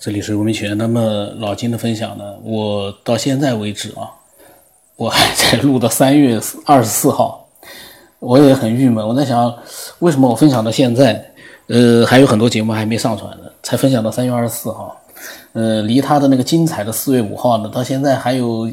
[0.00, 0.78] 这里是吴明全。
[0.78, 4.08] 那么老金的分享呢，我到现在为止啊，
[4.94, 7.48] 我还在录到三月二十四号，
[8.20, 9.04] 我也很郁闷。
[9.04, 9.52] 我在想，
[9.98, 11.32] 为什么我分享到现在，
[11.66, 14.96] 呃，还有很多节目还没上传呢，才分享到三月二十四号，
[15.54, 18.70] 呃，离他的那个精彩的四月五号呢，到现在还有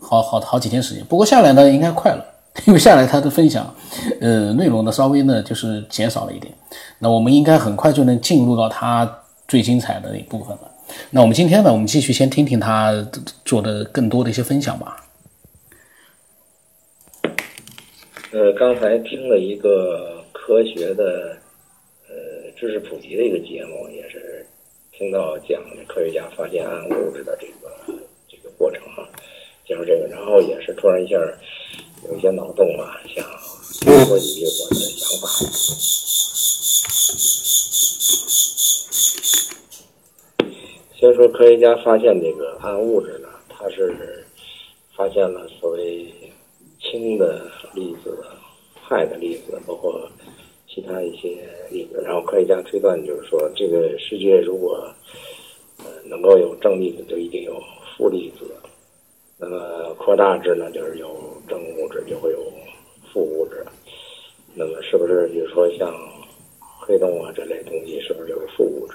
[0.00, 1.04] 好好好几天时间。
[1.04, 2.24] 不过下来呢，应该快了，
[2.64, 3.70] 因为下来他的分享，
[4.22, 6.50] 呃，内容呢稍微呢就是减少了一点。
[6.98, 9.18] 那我们应该很快就能进入到他。
[9.52, 10.74] 最精彩的一部分了。
[11.10, 12.90] 那我们今天呢，我们继续先听听他
[13.44, 14.96] 做的更多的一些分享吧。
[18.30, 21.36] 呃，刚才听了一个科学的
[22.08, 22.14] 呃
[22.56, 24.46] 知识普及的一个节目，也是
[24.90, 27.70] 听到讲科学家发现暗物质的这个
[28.26, 29.06] 这个过程哈，
[29.68, 31.14] 讲这个，然后也是突然一下
[32.08, 33.22] 有一些脑洞啊，想
[34.06, 35.28] 说几句我的想法。
[41.02, 44.24] 先说科学家发现这个暗物质呢，它是
[44.94, 46.06] 发现了所谓
[46.78, 48.16] 氢的粒子、
[48.88, 50.08] 氦的粒子，包括
[50.68, 52.00] 其他一些粒子。
[52.04, 54.88] 然后科学家推断就是说，这个世界如果
[55.78, 57.60] 呃能够有正粒子，就一定有
[57.98, 58.54] 负粒子。
[59.36, 62.38] 那么扩大至呢，就是有正物质就会有
[63.12, 63.66] 负物质。
[64.54, 65.92] 那么是不是比如说像
[66.78, 68.94] 黑洞啊这类东西，是不是就是负物质？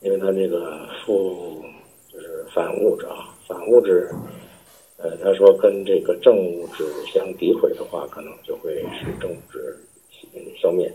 [0.00, 1.64] 因为它这个负
[2.12, 4.08] 就是反物质啊，反物质，
[4.98, 9.76] 呃，他说跟这个正物质相诋毁的话，可能就会使正物质
[10.60, 10.90] 消灭。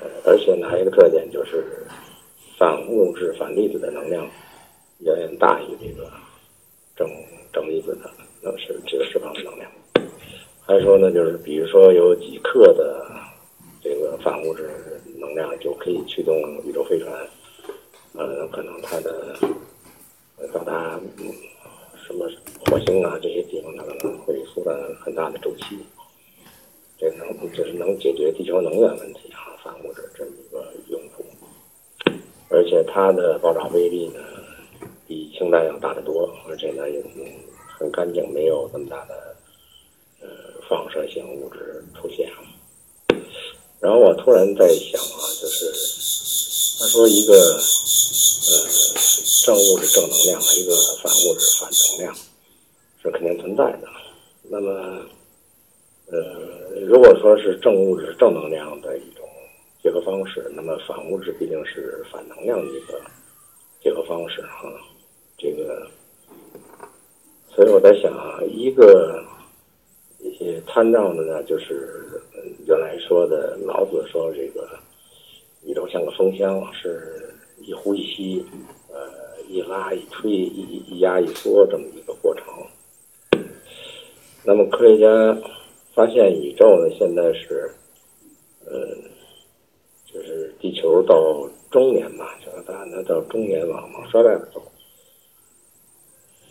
[0.00, 1.64] 呃，而且呢，还有一个特点就是，
[2.58, 4.28] 反物质、反粒子的能量
[4.98, 6.10] 远远大于这个
[6.94, 7.08] 正
[7.52, 8.10] 正粒子的，
[8.42, 9.70] 能是这个释放的能量。
[10.66, 13.06] 还说呢，就是比如说有几克的
[13.82, 14.68] 这个反物质
[15.18, 17.12] 能量，就可以驱动宇宙飞船。
[18.18, 19.36] 呃，可能它的
[20.52, 20.98] 到达
[22.06, 22.26] 什么
[22.64, 25.78] 火星啊这些地方，它可能会缩短很大的周期，
[26.98, 31.24] 这能就是能解决地球能源问题啊，反物质这么一个用途。
[32.48, 34.20] 而且它的爆炸威力呢，
[35.06, 37.04] 比氢弹要大得多，而且呢也
[37.78, 39.36] 很干净，没有那么大的
[40.22, 40.28] 呃
[40.70, 42.30] 放射性物质出现。
[43.78, 45.66] 然后我突然在想啊，就是
[46.80, 47.60] 他说一个。
[49.46, 52.14] 正物质正能量一个反物质反能量
[53.00, 53.86] 是肯定存在的。
[54.42, 55.06] 那么，
[56.06, 59.24] 呃，如果说是正物质正能量的一种
[59.80, 63.00] 结合方式，那么反物质毕竟是反能量的一个
[63.80, 64.68] 结合方式哈。
[65.38, 65.88] 这个，
[67.54, 69.24] 所以我在想啊，一个
[70.18, 72.20] 一些参照的呢，就是
[72.66, 74.68] 原来说的老子说这个
[75.62, 77.22] 宇宙像个风箱是。
[77.62, 78.44] 一呼一吸，
[79.48, 82.44] 一拉一吹，一一压一缩，这么一个过程。
[84.44, 85.42] 那么科学家
[85.94, 87.70] 发现宇宙呢，现在是，
[88.64, 88.72] 呃，
[90.12, 94.62] 就是地球到中年嘛，就是大家到中年往往衰败走。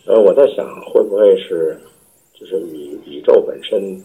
[0.04, 1.78] 然后我在想，会不会是，
[2.34, 4.00] 就是宇宇宙本身，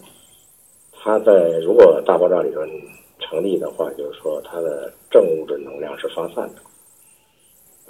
[0.94, 2.69] 它在如果大爆炸理论
[3.19, 6.62] 成立的话，就是说它的正物质能量是发散的。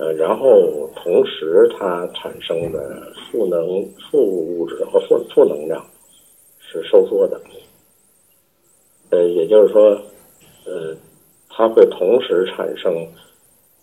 [0.01, 5.85] 呃，然后同时它产生的负能、负物质和负负能量
[6.59, 7.39] 是收缩的。
[9.11, 9.91] 呃，也就是说，
[10.65, 10.95] 呃，
[11.49, 13.07] 它会同时产生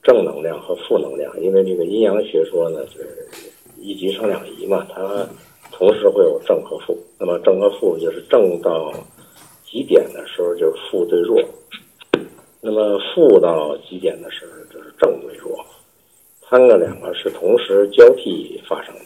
[0.02, 3.28] 正能量和负能量，因为这个阴阳学说呢，就是
[3.76, 5.24] 一极生两仪嘛，它
[5.70, 6.98] 同时会有正和负。
[7.16, 8.92] 那么正和负就是正到
[9.64, 11.40] 极点的时候就是负对弱，
[12.60, 15.64] 那么负到极点的时候就是正对弱。
[16.50, 19.00] 三个两个是同时交替发生的，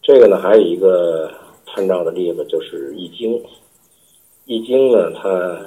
[0.00, 1.30] 这个呢还有一个
[1.66, 3.34] 参照的例子就是《易经》。
[4.46, 5.60] 《易经》呢，它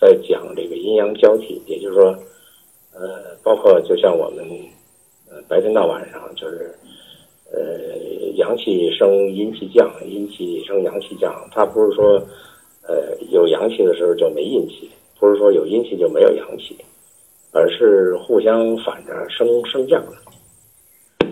[0.00, 2.06] 在讲这个阴阳交替，也就是说，
[2.92, 4.44] 呃，包括就像我们
[5.30, 6.74] 呃白天到晚上，就是
[7.52, 7.86] 呃
[8.34, 12.20] 阳气升阴气降，阴气升阳气降，它不是说
[12.82, 16.76] 呃有阳气的时候就没阴气，不是说有阴气就没有阳气。
[17.58, 21.26] 而是互相反着升升降的，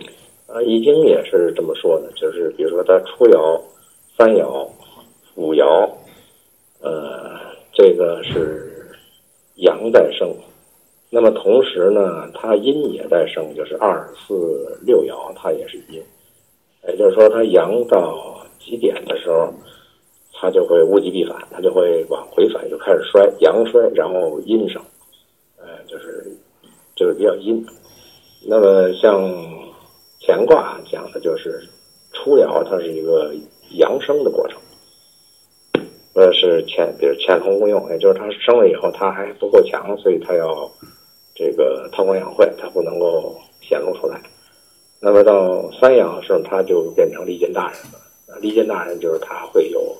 [0.53, 3.61] 啊，《易经》也是这么说的，就是比如说它初爻、
[4.19, 4.69] 三爻、
[5.37, 5.89] 五爻，
[6.81, 7.39] 呃，
[7.73, 8.91] 这个是
[9.59, 10.35] 阳在升，
[11.11, 16.03] 那么同时呢，它阴也在升，就是二、四、六爻它也是阴，
[16.89, 19.55] 也就是说它阳到极点的时候，
[20.33, 24.83] 它就会物极必反，它就会往回反，就开始衰，阳衰，然后阴升。
[25.87, 26.37] 就是
[26.95, 27.65] 就是比较阴，
[28.49, 29.23] 那么像
[30.21, 31.67] 乾卦讲的就是
[32.13, 33.35] 初爻，它是一个
[33.73, 34.59] 阳生的过程。
[36.15, 40.71] 呃，是乾，比如乾龙勿用，也就是它生了以后，它还不够强，所以它要
[41.35, 44.19] 这个韬光养晦，它不能够显露出来。
[44.99, 48.01] 那么到三爻的时候，它就变成利剑大人了。
[48.41, 49.97] 利剑大人就是他会有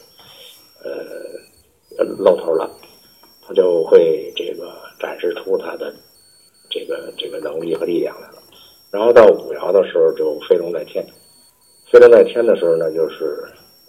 [0.83, 2.71] 呃露头了，
[3.47, 5.95] 他就会这个展示出他的
[6.69, 8.43] 这个这个能力和力量来了。
[8.91, 11.07] 然后到五爻的时候，就飞龙在天。
[11.91, 13.45] 飞龙在天的时候呢，就是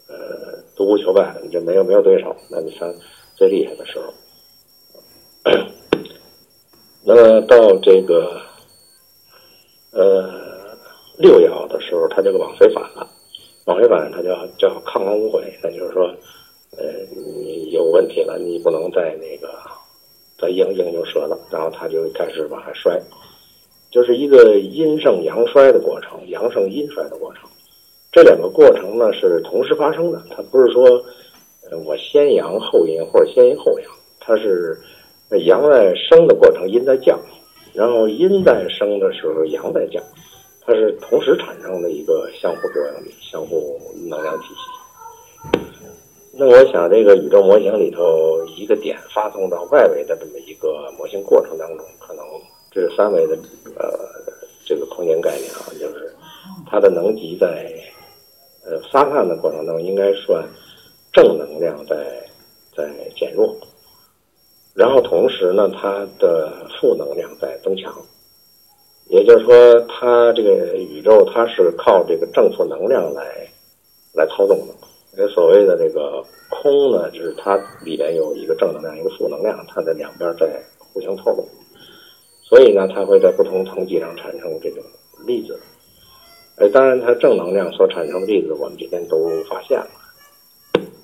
[0.07, 0.57] 呃。
[0.77, 2.94] 独孤求败，你就没有没有对手，那你算
[3.36, 4.13] 最厉害的时候。
[7.04, 8.39] 那么到这个
[9.89, 10.77] 呃
[11.18, 13.09] 六爻的时候，他这个往回返了，
[13.65, 16.13] 往回返，他叫叫亢龙无悔，那就是说，
[16.77, 16.85] 呃，
[17.15, 19.50] 你有问题了，你不能再那个
[20.39, 23.01] 再硬硬就折了，然后他就开始往下摔，
[23.89, 27.50] 就是一个阴盛阳衰的过程，阳盛阴衰的过程。
[28.12, 31.03] 这两个过程呢是同时发生的，它不是说，
[31.85, 34.77] 我先阳后阴或者先阴后阳，它是
[35.45, 37.19] 阳在升的过程，阴在降，
[37.73, 40.01] 然后阴在升的时候，阳在降，
[40.65, 44.76] 它是同时产生的一个相互作用力、相互能量体系。
[46.39, 52.23] 那我想，这个宇宙模型里头一个点发送到外围的这么一个模型过程当中，可能
[52.71, 53.35] 这是三维的
[53.75, 53.89] 呃
[54.65, 56.13] 这个空间概念啊，就是
[56.69, 57.73] 它的能级在。
[58.69, 60.45] 呃，发散的过程当中应该算
[61.13, 61.95] 正能量在
[62.75, 62.85] 在
[63.15, 63.55] 减弱，
[64.73, 67.89] 然后同时呢，它的负能量在增强。
[69.07, 73.47] 也就是说，它这个宇宙它是靠这个正负能量来
[74.11, 74.73] 来操纵的。
[75.17, 81.43] 这所谓的这个空呢，就是它里边有一个正能量，一个负能量，它的两边在互相透露，
[82.43, 84.83] 所以呢，它会在不同层级上产生这种
[85.25, 85.59] 粒子。
[86.57, 89.87] 呃，当然，它正能量所产生的粒子，我们这边都发现了。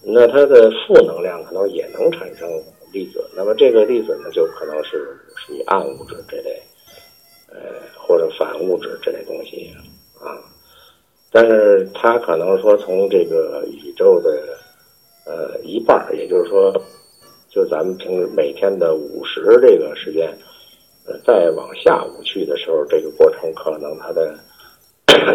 [0.03, 2.47] 那它的负能量可能也能产生
[2.91, 6.61] 粒子，那么这个粒子呢，就可能是属于暗物质这类，
[7.49, 7.57] 呃，
[7.97, 9.71] 或者反物质这类东西。
[11.33, 14.57] 但是它可能说从这个宇宙的
[15.25, 16.71] 呃一半，也就是说，
[17.49, 20.31] 就咱们平时每天的五十这个时间，
[21.05, 24.37] 呃，再往下午去的时候，这个过程可能它的。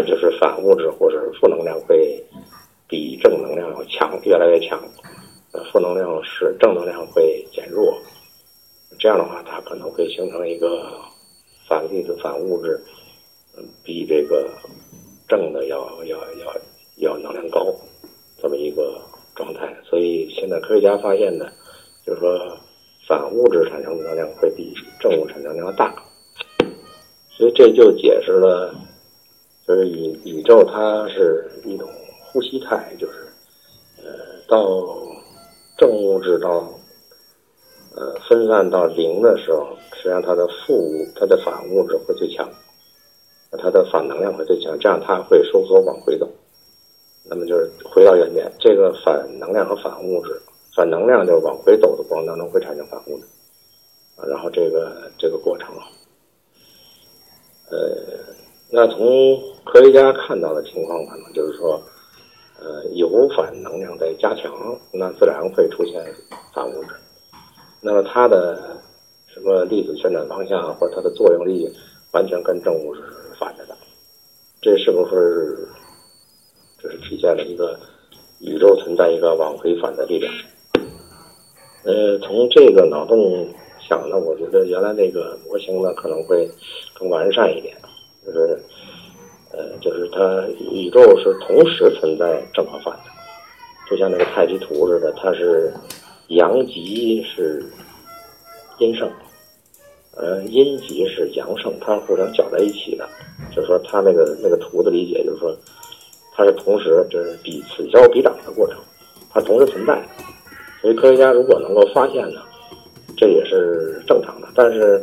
[0.06, 2.22] 就是反物质或者是负能量会
[2.88, 4.78] 比正能量要强，越来越强。
[5.52, 7.96] 呃，负能量是正能量会减弱，
[8.98, 10.90] 这样的话，它可能会形成一个
[11.68, 12.80] 反粒子、反物质，
[13.56, 14.50] 嗯，比这个
[15.28, 16.56] 正的要要要
[16.96, 17.72] 要能量高
[18.40, 19.00] 这么一个
[19.34, 19.76] 状态。
[19.84, 21.46] 所以现在科学家发现呢，
[22.04, 22.58] 就是说
[23.06, 25.94] 反物质产生的能量会比正物产生能量大，
[27.30, 28.75] 所以这就解释了。
[29.66, 31.86] 就是宇宇宙，它是一种
[32.24, 33.28] 呼吸态，就是，
[33.98, 34.08] 呃，
[34.48, 34.66] 到
[35.76, 36.66] 正物质到，
[37.94, 42.48] 呃，分散到零的时候，实际上它的负物、它的反物质会最强，
[43.52, 46.28] 它的反能量会最强，这样它会收缩往回走，
[47.24, 48.52] 那么就是回到原点。
[48.58, 50.40] 这个反能量和反物质，
[50.76, 53.24] 反能量就是往回走的过程当中会产生反物质，
[54.16, 55.74] 啊，然后这个这个过程，
[57.70, 58.36] 呃。
[58.70, 58.98] 那从
[59.64, 61.81] 科学家看到的情况，可能就是说，
[62.60, 64.52] 呃，有反能量在加强，
[64.93, 66.05] 那自然会出现
[66.52, 66.90] 反物质。
[67.81, 68.78] 那么它的
[69.26, 71.67] 什么粒子旋转方向或者它的作用力，
[72.12, 73.03] 完全跟正物是
[73.38, 73.77] 反着的。
[74.60, 75.69] 这是不是
[76.82, 77.79] 就是体现了一个
[78.41, 80.32] 宇宙存在一个往回反的力量？
[81.84, 83.48] 呃，从这个脑洞
[83.88, 86.48] 想呢，我觉得原来那个模型呢可能会
[86.94, 87.77] 更完善一点。
[88.27, 88.60] 就是，
[89.53, 93.10] 呃，就是它宇宙是同时存在正和反的，
[93.88, 95.72] 就像那个太极图似的，它是
[96.29, 97.65] 阳极是
[98.79, 99.10] 阴盛，
[100.19, 103.08] 呃，阴极是阳盛，它互相搅在一起的。
[103.55, 105.56] 就是说，它那个那个图的理解，就是说，
[106.32, 108.79] 它是同时就是比此消彼长的过程，
[109.31, 110.03] 它同时存在。
[110.82, 112.41] 所以科学家如果能够发现呢，
[113.17, 114.48] 这也是正常的。
[114.55, 115.03] 但是。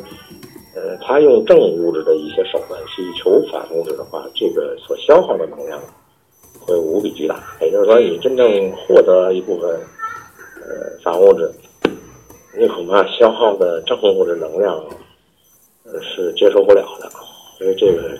[0.78, 5.80] 呃，他用正物质的一些手段去求反物质的话，这个所消耗的能量
[6.60, 7.42] 会无比巨大。
[7.62, 9.70] 也就是说，你真正获得一部分
[10.62, 11.50] 呃反物质，
[12.60, 14.78] 你恐怕消耗的正物质能量
[16.02, 17.10] 是接受不了的。
[17.62, 18.18] 因为这个，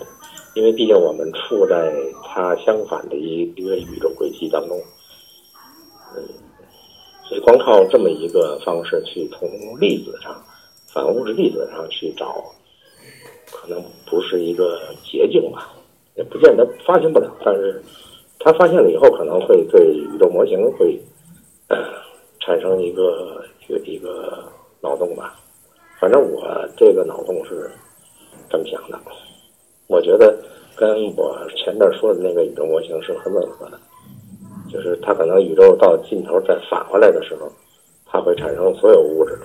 [0.54, 1.92] 因为毕竟我们处在
[2.24, 4.80] 它相反的一一个宇宙轨迹当中，
[6.16, 6.22] 嗯，
[7.24, 10.34] 所以光靠这么一个方式去从粒子上。
[10.88, 12.42] 反物质粒子上去找，
[13.52, 15.74] 可能不是一个捷径吧，
[16.14, 17.82] 也不见得发现不了，但是
[18.38, 20.98] 他发现了以后，可能会对宇宙模型会
[22.40, 25.38] 产生一个一个一个脑洞吧。
[25.98, 27.70] 反正我这个脑洞是
[28.50, 28.98] 这么想的，
[29.88, 30.36] 我觉得
[30.76, 33.80] 跟我前面说的那个宇宙模型是很吻合的，
[34.70, 37.50] 就是它可能宇宙到尽头再返回来的时候，
[38.04, 39.38] 它会产生所有物质，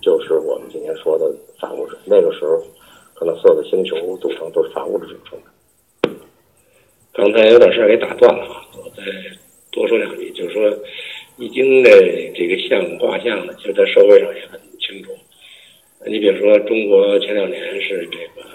[0.00, 1.96] 就是我们今天说的反物质。
[2.04, 2.62] 那个时候，
[3.14, 5.46] 可能所有的星球组成都是反物质组成的。
[7.12, 8.44] 刚才有点事儿给打断了，
[8.76, 9.02] 我再
[9.72, 10.62] 多说两句，就是说
[11.36, 11.90] 《易经》的
[12.34, 15.10] 这个象卦象呢，其实在社会上也很清楚。
[16.06, 18.46] 你比如说，中国前两年是这个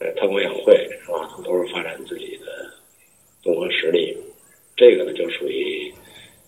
[0.00, 1.28] 呃韬光养晦是吧？
[1.44, 2.46] 都是发展自己的
[3.42, 4.16] 综合实力，
[4.74, 5.92] 这个呢就属于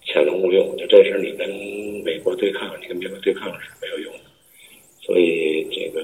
[0.07, 0.75] 潜龙勿用。
[0.79, 1.47] 就这事你跟
[2.03, 4.21] 美国对抗，你跟美国对抗是没有用的。
[5.03, 6.03] 所以这个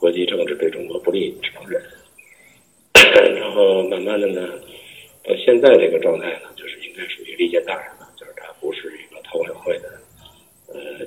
[0.00, 1.82] 国际政治对中国不利，只能忍。
[3.38, 4.48] 然后慢慢的呢，
[5.24, 10.00] 到现在这个状态呢，就是应该属于利剑大人了，就是它不是一个韬光养晦的
[10.68, 11.06] 呃。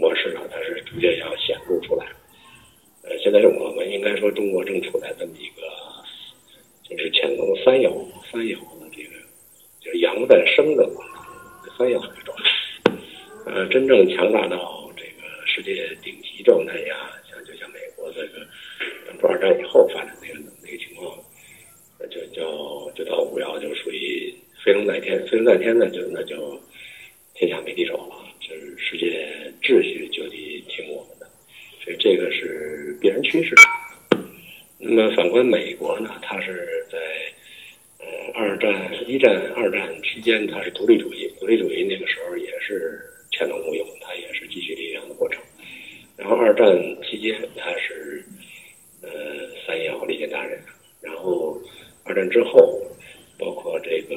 [0.00, 0.47] 模式了，
[0.88, 2.06] 逐渐要显露出来。
[3.02, 5.62] 呃，现在是我们应该说中国正处在这么一个，
[6.82, 7.92] 就是乾隆三爻
[8.30, 9.10] 三爻的这个，
[9.80, 11.04] 就是阳在生的嘛
[11.76, 12.34] 三爻这种，
[13.46, 18.46] 呃，真正强大到这个世界顶级状态呀，像就像美国这个
[19.06, 21.18] 等二战以后发展那个那个情况，
[21.98, 26.60] 那就叫就到五爻就属于飞龙在天，飞龙在天呢就那就
[27.34, 28.16] 天下没敌手了。
[28.40, 31.28] 就是世界秩序就得听我们的，
[31.84, 33.54] 所以这个是必然趋势。
[35.38, 36.98] 那么反观美国呢，它是在
[38.00, 45.40] 呃二战、一战、二战期间，它是独立主义，独立主义那个时候也是潜能无用，它也是积蓄力量的过程。
[46.16, 46.66] 然后二战
[47.04, 48.24] 期间，它是
[49.00, 49.10] 呃
[49.64, 50.60] 三爻利剑大人，
[51.00, 51.56] 然后
[52.04, 52.82] 二战之后，
[53.38, 54.16] 包括这个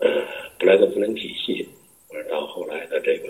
[0.00, 0.24] 呃
[0.58, 1.64] 布莱顿森林体系。
[2.28, 3.28] 到后来的这个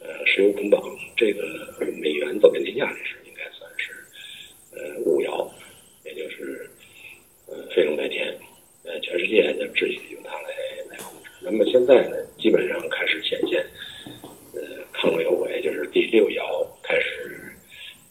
[0.00, 0.82] 呃石油捆绑，
[1.16, 1.42] 这个
[2.00, 3.92] 美元走遍天下，这是应该算是
[4.72, 5.48] 呃五爻，
[6.04, 6.68] 也就是
[7.46, 8.36] 呃飞龙在天，
[8.84, 10.48] 呃全世界的秩序由它来
[10.90, 11.30] 来控制。
[11.40, 13.64] 那么现在呢，基本上开始显现
[14.54, 14.60] 呃
[14.92, 17.40] 亢龙有为，就是第六爻开始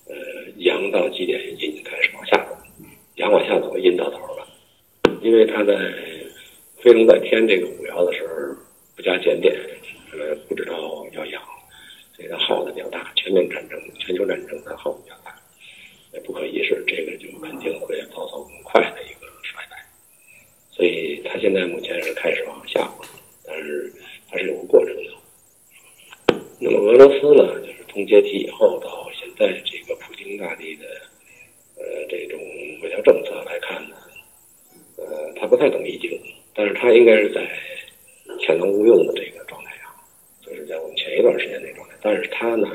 [0.07, 0.15] 呃
[0.57, 2.57] 阳到极点，阴开始往下走，
[3.15, 4.47] 阳往下走，阴到头了，
[5.21, 5.73] 因为它在
[6.81, 8.33] 飞龙在天这个五爻的时候
[8.95, 9.55] 不加减点。
[10.13, 11.43] 呃，不知道要养，
[12.15, 13.11] 所以它耗的比较大。
[13.15, 15.35] 全面战争、全球战争，它耗的比较大，
[16.13, 16.81] 也不可一世。
[16.87, 19.77] 这个就肯定会遭受很快的一个衰败。
[20.71, 23.05] 所以它现在目前是开始往下滑，
[23.45, 23.91] 但是
[24.31, 25.03] 它是有个过程的。
[26.59, 30.85] 那么俄俄罗斯呢，就是从解体以后到现在这个普京大帝的
[31.77, 32.37] 呃这种
[32.83, 33.95] 外交政策来看呢，
[34.97, 36.11] 呃，他不太懂易经，
[36.53, 37.49] 但是他应该是在
[38.41, 39.89] 潜能勿用的这个状态上。
[40.41, 42.67] 就是在我们前一段时间那状态，但是他呢，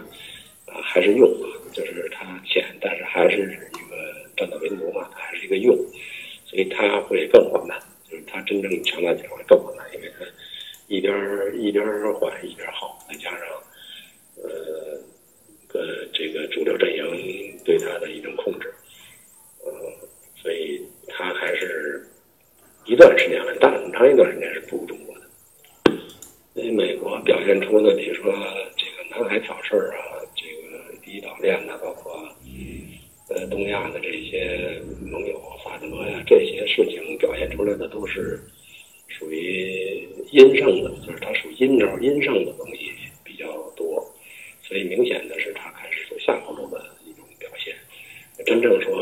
[0.64, 1.28] 啊，还是用，
[1.74, 5.76] 就是他潜，但是还是一个战斗民族嘛，还是一个用，
[6.46, 7.78] 所以他会更缓慢，
[8.10, 10.24] 就是他真正强大起来会更缓慢，因为他
[10.88, 11.14] 一边
[11.54, 11.84] 一边
[12.14, 13.40] 缓一边好，再加上
[14.42, 14.98] 呃，
[15.68, 18.70] 个这个主流阵营对它的一种控制，
[19.64, 19.72] 呃，
[20.42, 22.06] 所以它还是
[22.84, 25.22] 一段时间很大很长一段时间是不如中国的。
[26.52, 28.30] 因为美国表现出的，比如说
[28.76, 32.28] 这个南海挑事儿啊，这个第一岛链呐，包括
[33.30, 38.38] 呃东亚的这些盟友萨德呀，这些事情表现出来的都是
[39.08, 42.92] 属于阴盛的，就是它属阴招阴盛的东西
[43.24, 44.06] 比较多，
[44.62, 46.81] 所以明显的是它开始走下坡路的。
[48.52, 48.92] 真正说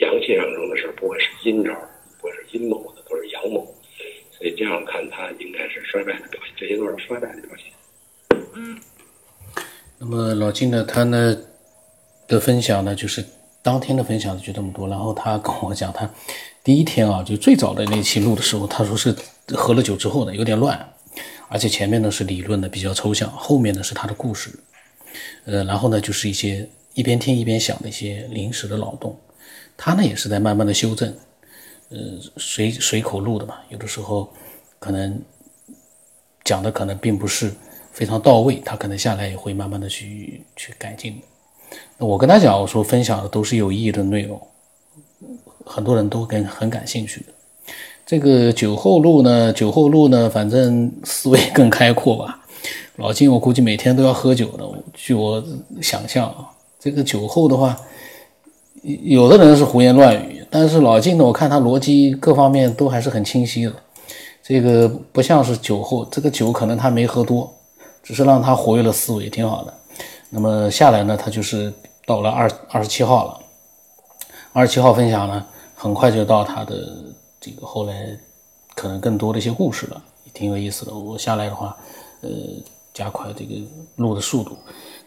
[0.00, 1.72] 阳气上中的事不会是阴招，
[2.20, 3.66] 不会是阴谋的，都是阳谋。
[4.30, 8.38] 所以这样看，它应该是衰败的表现，这些都是衰败的表现。
[8.54, 8.78] 嗯。
[9.98, 11.36] 那么老金呢，他呢
[12.28, 13.24] 的分享呢，就是
[13.60, 14.86] 当天的分享就这么多。
[14.86, 16.08] 然后他跟我讲，他
[16.62, 19.12] 第一天啊，就最早的那期录的时候，他说是
[19.48, 20.94] 喝了酒之后呢，有点乱，
[21.48, 24.50] 而且前面呢是理论的比较抽象，后面呢是他的故事。
[25.44, 29.16] 呃，然后呢就是一些一边听一边想那些临时的脑洞。
[29.76, 31.14] 他呢也是在慢慢的修正。
[31.88, 31.98] 呃，
[32.36, 34.28] 随随口录的嘛，有的时候
[34.80, 35.22] 可能
[36.42, 37.52] 讲的可能并不是
[37.92, 41.22] 非常到位，他可能下来也会慢慢的去去改进
[41.98, 42.04] 的。
[42.04, 44.40] 我跟他讲，我说分享的都是有意义的内容，
[45.64, 47.26] 很多人都跟很感兴趣的。
[48.04, 52.44] 这个酒后录呢，酒后录呢，反正思维更开阔吧。
[52.96, 55.44] 老金，我估计每天都要喝酒的，据我
[55.80, 56.50] 想象啊，
[56.86, 57.76] 这个酒后的话。
[59.02, 63.72] 有的人是胡言乱语，但是老金呢，我看他逻辑各方面都还是很清晰的。
[64.44, 67.52] 这个不像是酒后，这个酒可能他没喝多，
[68.00, 69.74] 只是让他活跃了思维，挺好的。
[70.30, 71.72] 那么下来呢，他就是
[72.06, 73.40] 到了二二十七号了。
[74.52, 76.76] 二十七号分享呢，很快就到他的
[77.40, 78.16] 这个后来
[78.76, 80.00] 可能更多的一些故事了，
[80.32, 80.94] 挺有意思的。
[80.94, 81.76] 我下来的话，
[82.20, 82.30] 呃，
[82.94, 83.54] 加快这个
[83.96, 84.56] 录的速度，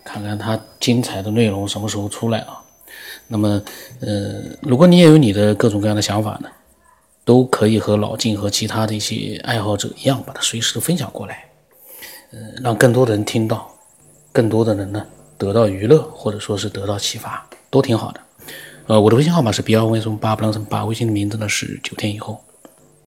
[0.03, 2.61] 看看他精彩的内容什么时候出来啊？
[3.27, 3.61] 那么，
[3.99, 6.49] 呃，如果你也有你的各种各样的想法呢？
[7.25, 11.45] 都可以和老晋和其他的一些爱好者一样，把它随时的分享过来，
[12.31, 13.71] 呃，让更多的人听到，
[14.31, 15.05] 更多的人呢
[15.37, 18.19] 得到娱乐或者说是得到启发，都挺好的。
[18.87, 22.43] 呃，我的微信号码是 B 二 V 什八不 l 什么八，微信的名字呢是九天以后。